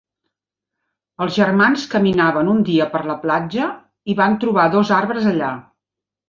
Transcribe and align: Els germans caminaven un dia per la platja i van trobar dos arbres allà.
Els 1.25 1.35
germans 1.35 1.83
caminaven 1.91 2.49
un 2.53 2.63
dia 2.69 2.87
per 2.95 3.03
la 3.11 3.17
platja 3.27 3.69
i 4.15 4.17
van 4.23 4.39
trobar 4.45 4.65
dos 4.79 4.95
arbres 5.03 5.31
allà. 5.35 5.53